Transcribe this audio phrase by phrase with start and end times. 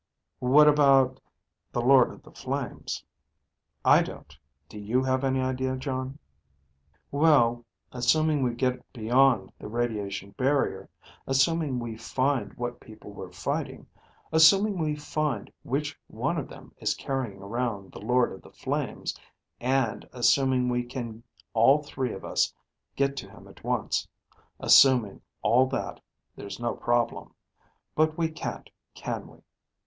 [0.39, 1.19] "What about...
[1.73, 3.03] the Lord of the Flames?"
[3.85, 4.35] "I don't
[4.67, 6.17] do you have any idea, Jon?"
[7.11, 10.89] "Well, assuming we get beyond the radiation barrier,
[11.27, 13.85] assuming we find what people we're fighting,
[14.31, 19.15] assuming we find which one of them is carrying around the Lord of the Flames,
[19.59, 21.21] and assuming we can
[21.53, 22.51] all three of us
[22.95, 24.07] get to him at once
[24.59, 26.01] assuming all that,
[26.35, 27.35] there's no problem.
[27.93, 29.43] But we can't, can we?